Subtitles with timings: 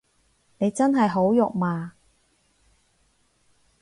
[0.57, 1.93] 你真係好肉麻